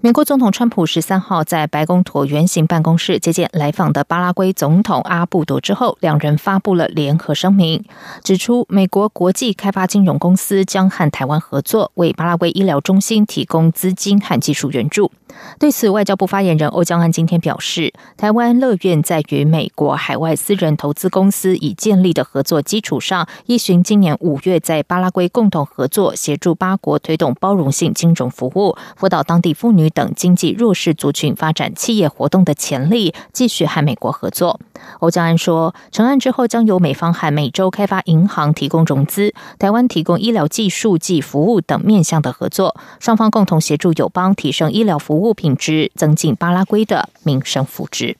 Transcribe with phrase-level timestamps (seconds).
[0.00, 7.84] 美国总统川普十三号在白宫椭圆形办公室接见来访的巴拉圭总统阿布多之后，两人发布了联合声明，
[8.22, 15.10] 指出美国国际开发金融公司将和台湾合作，为巴拉圭医疗中心提供资金和技术援助。
[15.58, 34.60] 对此，外交部发言人欧江安今天表示，台湾乐愿在与美国海外私人投资公司已建立的合作基础上，依循今年五月在巴拉圭共同合作，协助八国推动包容性金融服务，辅导当地妇女等经济弱势族群发展企业活动的潜力，继续和美国合作。
[35.00, 45.28] 欧江安说，成案之后将由美方和美洲开发银行提供融资，台湾提供医疗技术及服务等面向的合作，双方共同协助友邦提升医疗服务。
[45.38, 48.16] 品质，增进巴拉圭的民生福祉。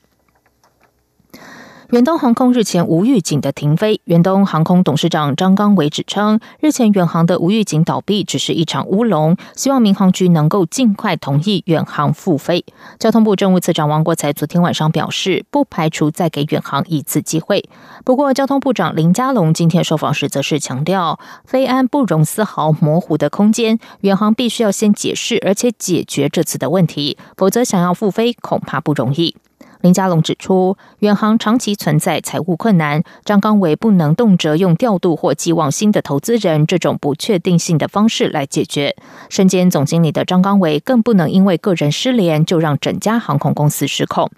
[1.89, 12.63] 远东航空日前无预警的停飞，远东航空董事长张刚伟指称，日前远航的无预警倒闭只是一场乌龙，希望民航局能够尽快同意远航复飞。
[12.99, 17.67] 交通部政务次长王国才昨天晚上表示，不排除再给远航一次机会。
[18.05, 29.35] 不过，交通部长林佳龙今天受访时则是强调，飞安不容丝毫模糊的空间，远航必须要先解释，而且解决这次的问题，否则想要复飞恐怕不容易。
[29.81, 38.95] 林佳龙指出，远航长期存在财务困难，张刚伟不能动辄用调度或寄望新的投资人这种不确定性的方式来解决。
[39.29, 44.29] 身兼总经理的张刚伟更不能因为个人失联就让整家航空公司失控。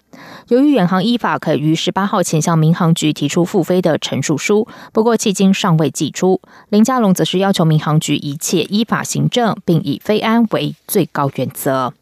[0.48, 6.40] 由于远航依法可于十八号前向民航局提出复飞的陈述书，不过迄今尚未寄出。
[6.68, 11.92] 林佳龙则是要求民航局一切依法行政，并以飞安为最高原则。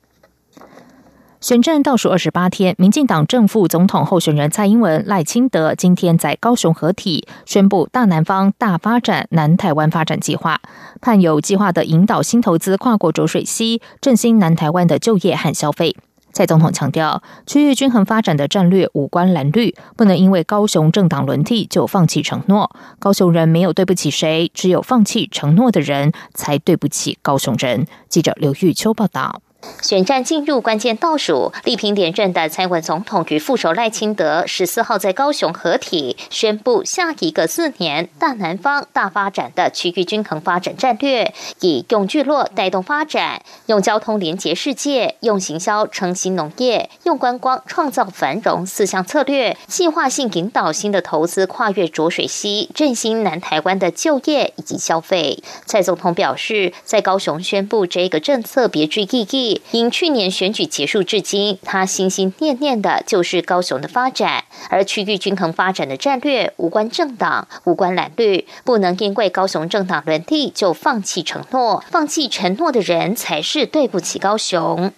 [1.41, 10.61] 选战倒数二十八天，民进党正副总统候选人蔡英文、赖清德今天在高雄合体，宣布大南方大发展南台湾发展计划，
[11.01, 15.97] 盼有计划的引导新投资跨过浊水溪，振兴南台湾的就业和消费。
[16.31, 22.71] 蔡总统强调，区域均衡发展的战略无关蓝绿，不能因为高雄政党轮替就放弃承诺。
[22.99, 27.87] 高雄人没有对不起谁，只有放弃承诺的人才对不起高雄人。
[28.11, 29.41] 记者刘玉秋报道。
[29.83, 55.43] 选战进入关键倒数，力拼连任的蔡文总统与副手赖清德十四号在高雄合体，宣布下一个四年大南方大发展的区域均衡发展战略，以用聚落带动发展，用交通连接世界，用行销撑新农业，用观光创造繁荣四项策略，计划性引导新的投资跨越浊水溪，振兴南台湾的就业以及消费。
[55.65, 59.50] 蔡总统表示，在高雄宣布这个政策别具意义。
[59.71, 74.93] 因去年选举结束至今，他心心念念的就是高雄的发展，而区域均衡发展的战略无关政党，无关蓝绿，不能因为高雄政党轮替就放弃承诺，放弃承诺的人才是对不起高雄。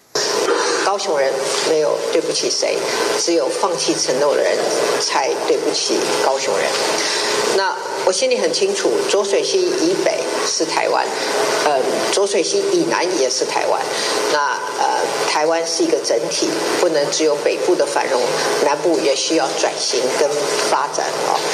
[0.92, 1.32] 高雄人
[1.70, 2.76] 没有对不起谁，
[3.18, 4.52] 只有放弃承诺的人
[5.00, 6.66] 才对不起高雄人。
[7.56, 11.06] 那我心里很清楚，浊水溪以北是台湾，
[11.64, 11.80] 呃，
[12.12, 13.80] 浊水溪以南也是台湾。
[14.34, 14.38] 那
[14.78, 18.20] 呃，台湾是一个整体，不能只有北部的繁荣，
[18.62, 20.28] 南部也需要转型跟
[20.68, 21.06] 发展。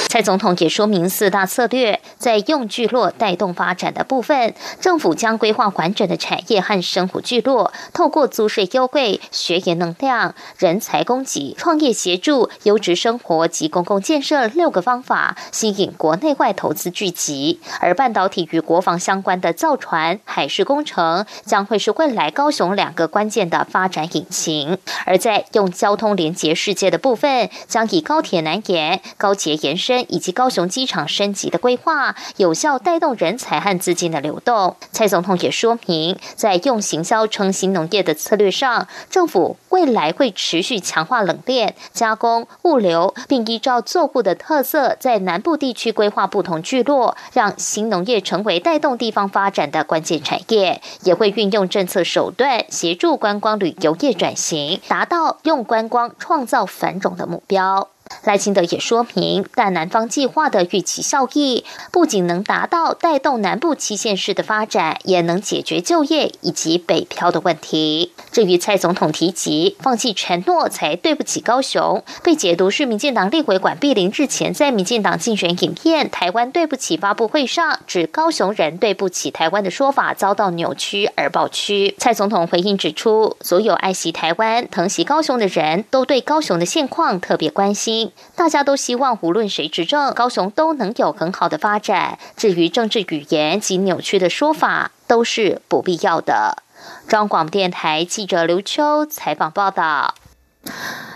[0.09, 17.59] 蔡总统也说明四大策略，在用聚落带动发展的部分，政府将规划完整的产业和生活聚落，透过租税优惠、学业能量、人才供给、创业协助、优质生活及公共建设六个方法，吸引国内外投资聚集。
[17.79, 24.79] 而半导体与国防相关的造船、海事工程，将会是未来高雄两个关键的发展引擎。
[25.05, 29.98] 而在用交通连接世界的部分，将以高铁南延、高捷延伸。
[30.07, 34.75] 以及高雄机场升级的规划，有效带动人才和资金的流动。
[34.91, 50.81] 蔡总统也说明，在用行销成新农业的策略上，政府未来会持续强化冷链、加工、物流，并依照作物的特色，在南部地区规划不同聚落，让新农业成为带动地方发展的关键产业。
[51.03, 57.89] 也会运用政策手段，协助观光旅游业转型，达到用观光创造繁荣的目标。
[58.23, 68.11] 赖清德也说明，但南方计划的预期效益，不仅能达到带动南部七县市的发展，也能解决就业以及北漂的问题。
[68.31, 81.95] 至于蔡总统提及放弃承诺才对不起高雄，被解读是民进党立委管碧玲日前在民进党竞选影片《台湾对不起》发布会上指高雄人对不起台湾的说法遭到扭曲而爆曲。
[81.97, 92.19] 蔡总统回应指出，所有爱惜台湾、疼惜高雄的人都对高雄的现况特别关心，大家都希望无论谁执政，高雄都能有很好的发展。
[92.37, 96.63] 至于政治语言及扭曲的说法，都是不必要的。
[97.07, 100.15] 中广电台记者刘秋采访报道。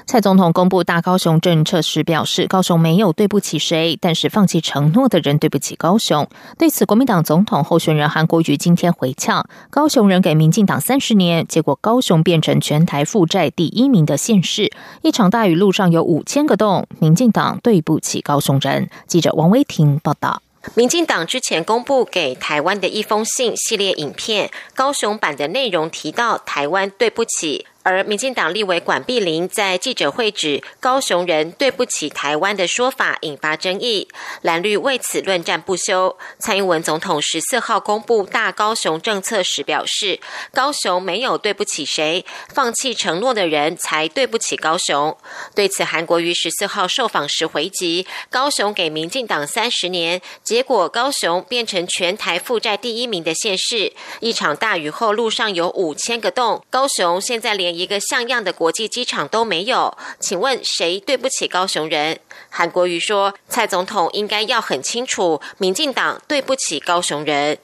[0.06, 6.28] 蔡总统公布大高雄政策时表示，高雄没有对不起谁，但是放弃承诺的人对不起高雄。
[6.58, 14.72] 对此，国民党总统候选人韩国瑜今天回呛：高雄人给民进党三十年，结果高雄变成全台负债第一名的县市。
[15.02, 18.90] 一场大雨，路上有五千个洞，民进党对不起高雄人。
[19.08, 20.42] 记者王威婷报道。
[20.76, 27.68] 民进党之前公布给台湾的一封信系列影片，高雄版的内容提到台湾对不起。
[27.84, 34.08] 而民进党立委管碧玲在记者会指高雄人对不起台湾的说法引发争议，
[34.42, 36.18] 蓝绿为此论战不休。
[36.40, 40.22] 蔡英文总统十四号公布大高雄政策时表示，
[40.54, 45.18] 高雄没有对不起谁，放弃承诺的人才对不起高雄。
[45.54, 53.92] 对此，韩国瑜十四号受访时回击：高雄给民进党三十年，结果高雄变成全台负债第一名的县市。
[54.22, 57.73] 一场大雨后，路上有五千个洞，高雄现在连。
[57.74, 62.20] 一个像样的国际机场都没有，请问谁对不起高雄人？
[62.50, 67.58] 韩国瑜说，蔡总统应该要很清楚，民进党对不起高雄人。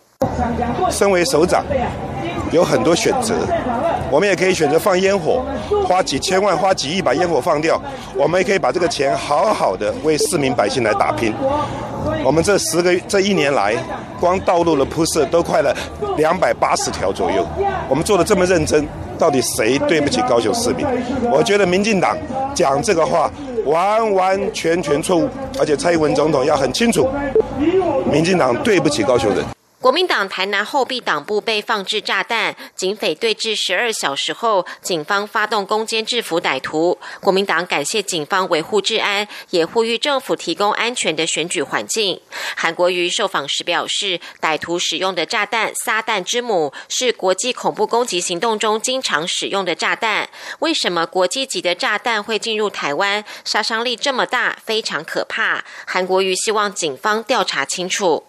[0.92, 1.64] 身为首长，
[2.52, 3.36] 有很多选择，
[4.12, 5.44] 我们也可以选择放烟火，
[5.88, 7.80] 花几千万、花几亿把烟火放掉；
[8.16, 11.34] 我们也可以把这个钱好好的为市民百姓来打拼。
[12.24, 13.76] 我们这十个这一年来，
[14.20, 15.76] 光道路的铺设都快了
[16.18, 17.46] 两百八十条左右，
[17.88, 18.88] 我们做的这么认真。
[19.18, 20.88] 到底谁对不起高雄市民？
[21.30, 22.18] 我觉得民进党
[22.56, 23.30] 讲这个话
[23.66, 25.28] 完完全全错误，
[25.60, 27.06] 而且蔡英文总统要很清楚，
[28.10, 29.44] 民进党对不起高雄人。
[29.82, 37.00] 国民党台南后壁党部被放置炸弹，警匪对峙十二小时后，警方发动攻坚制服歹徒。
[37.22, 42.20] 国民党感谢警方维护治安，也呼吁政府提供安全的选举环境。
[42.58, 50.30] 韩国瑜受访时表示，歹徒使用的炸弹“撒旦之母”是国际恐怖攻击行动中经常使用的炸弹。
[50.60, 55.64] 为什么国际级的炸弹会进入台湾，杀伤力这么大，非常可怕？
[55.86, 58.26] 韩国瑜希望警方调查清楚。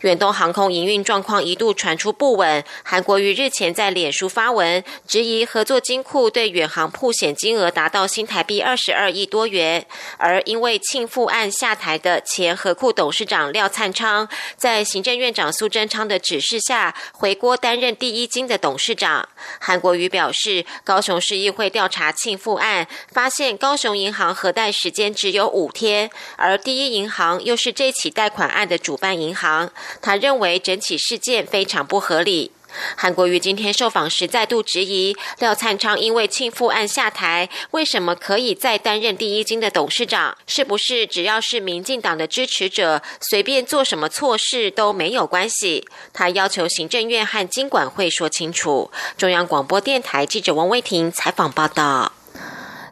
[0.00, 9.86] 远东航空营运状况一度传出不稳，韩国瑜日前在脸书发文，质疑合作金库对远航铺险金额达到新台币二十二亿多元，
[10.16, 19.28] 而因为庆富案下台的前和库董事长廖灿昌，在行政院长苏贞昌的指示下回国担任第一金的董事长。
[19.58, 29.57] 韩国瑜表示，高雄市议会调查庆富案，发现高雄银行核贷时间只有五天，而第一银行又是这起贷款案的主办银行。
[30.02, 32.52] 他认为整起事件非常不合理。
[32.96, 40.36] 韩国瑜今天受访时再度质疑廖灿昌因为庆父案下台，为什么可以再担任第一金的董事长？
[40.46, 45.88] 是不是只要是民进党的支持者，随便做什么错事都没有关系？
[46.12, 48.90] 他要求行政院和经管会说清楚。
[49.16, 52.12] 中央广播电台记者王威婷采访报道。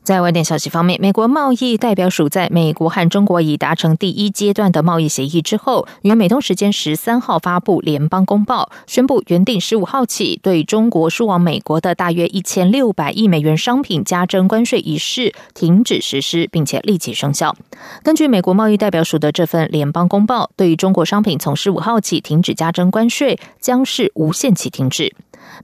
[0.06, 17.56] 在外电消息方面，美国贸易代表署在美国和中国已达成第一阶段的贸易协议之后，于美东时间十三号发布联邦公报，宣布原定十五号起对中国输往美国的大约一千六百亿美元商品加征关税一事停止实施，并且立即生效。
[18.04, 25.12] 根据美国贸易代表署的这份联邦公报，对于中国商品从十五号起停止加征关税，将是无限期停止。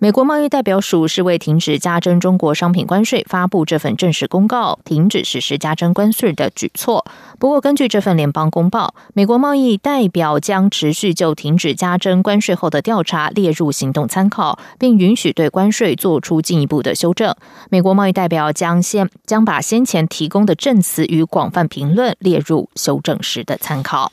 [0.00, 7.04] 美国贸易代表署是为停止加征中国商品关税发布这份正式公告，停止实施加征关税的举措。
[7.38, 17.34] 不过，根据这份联邦公报，美国贸易代表将持续就停止加征关税后的调查列入行动参考，并允许对关税做出进一步的修正。
[17.70, 24.12] 美国贸易代表将先将把先前提供的证词与广泛评论列入修正时的参考。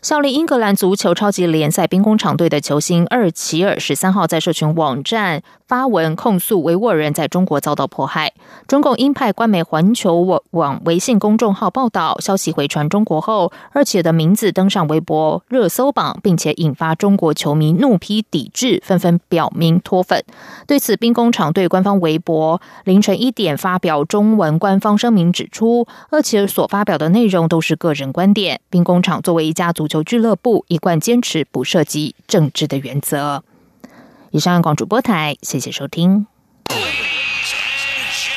[0.00, 5.42] 效力英格兰足球超级联赛兵工厂队的球星厄齐尔十三号在社群网站。
[5.68, 8.32] 发文控诉维吾尔人在中国遭到迫害。
[8.66, 20.24] 中共鹰派官媒环球网网微信公众号报道，消息回传中国后，而且的名字登上微博热搜榜，并且引发中国球迷怒批抵制，纷纷表明脱粉。
[20.66, 28.58] 对此，兵工厂队官方微博凌晨一点发表中文官方声明，指出而且所发表的内容都是个人观点。
[28.70, 33.42] 兵工厂作为一家足球俱乐部，一贯坚持不涉及政治的原则。
[34.30, 36.26] 以上广主播台，谢谢收听。